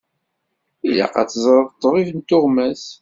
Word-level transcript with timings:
Ilaq 0.87 1.13
ad 1.21 1.29
teẓreḍ 1.29 1.67
ṭṭbib 1.73 2.09
n 2.13 2.19
tuɣmas. 2.27 2.83